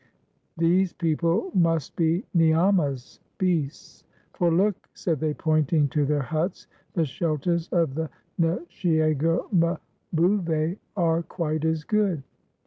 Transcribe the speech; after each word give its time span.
These 0.57 0.93
people 0.93 1.51
inust 1.55 1.99
he 1.99 2.25
niamas 2.35 3.19
(beasts); 3.37 4.03
for, 4.33 4.49
look," 4.51 4.89
said 4.95 5.19
they, 5.19 5.35
pointing 5.35 5.89
to 5.89 6.07
their 6.07 6.23
huts, 6.23 6.65
"the 6.93 7.05
shelters 7.05 7.69
of 7.69 7.93
the 7.93 8.09
nshiego 8.39 9.47
mbouve 10.15 10.77
are 10.97 11.21
quite 11.21 11.65
as 11.65 11.83
good." 11.83 12.23